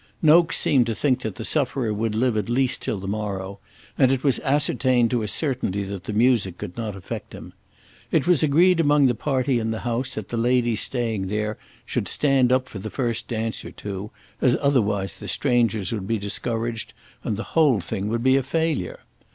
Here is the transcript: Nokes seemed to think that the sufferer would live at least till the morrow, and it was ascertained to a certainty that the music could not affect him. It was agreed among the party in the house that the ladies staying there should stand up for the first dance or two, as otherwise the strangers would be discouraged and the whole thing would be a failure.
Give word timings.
Nokes 0.23 0.57
seemed 0.57 0.87
to 0.87 0.95
think 0.95 1.21
that 1.21 1.35
the 1.35 1.45
sufferer 1.45 1.93
would 1.93 2.15
live 2.15 2.35
at 2.35 2.49
least 2.49 2.81
till 2.81 2.97
the 2.97 3.07
morrow, 3.07 3.59
and 3.99 4.11
it 4.11 4.23
was 4.23 4.39
ascertained 4.39 5.11
to 5.11 5.21
a 5.21 5.27
certainty 5.27 5.83
that 5.83 6.05
the 6.05 6.11
music 6.13 6.57
could 6.57 6.75
not 6.75 6.95
affect 6.95 7.33
him. 7.33 7.53
It 8.09 8.25
was 8.25 8.41
agreed 8.41 8.79
among 8.79 9.05
the 9.05 9.13
party 9.13 9.59
in 9.59 9.69
the 9.69 9.81
house 9.81 10.15
that 10.15 10.29
the 10.29 10.37
ladies 10.37 10.81
staying 10.81 11.27
there 11.27 11.59
should 11.85 12.07
stand 12.07 12.51
up 12.51 12.67
for 12.67 12.79
the 12.79 12.89
first 12.89 13.27
dance 13.27 13.63
or 13.63 13.69
two, 13.69 14.09
as 14.41 14.57
otherwise 14.59 15.19
the 15.19 15.27
strangers 15.27 15.91
would 15.91 16.07
be 16.07 16.17
discouraged 16.17 16.95
and 17.23 17.37
the 17.37 17.53
whole 17.53 17.79
thing 17.79 18.07
would 18.07 18.23
be 18.23 18.37
a 18.37 18.41
failure. 18.41 19.01